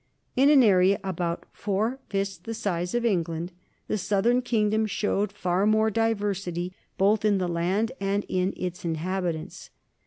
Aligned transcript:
In 0.35 0.49
area 0.63 0.99
about 1.03 1.43
four 1.53 1.99
fifths 2.09 2.39
the 2.39 2.55
size 2.55 2.95
of 2.95 3.05
England, 3.05 3.51
the 3.87 3.99
southern 3.99 4.41
kingdom 4.41 4.87
showed 4.87 5.31
far 5.31 5.63
greater 5.67 5.91
diversity, 5.91 6.73
both 6.97 7.23
in 7.23 7.37
the 7.37 7.47
land 7.47 7.91
and 7.99 8.25
in 8.27 8.51
its 8.57 8.83
inhabitants. 8.83 9.69